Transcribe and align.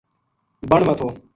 بن 0.71 0.81
ما 0.87 0.93
تھو 0.99 1.07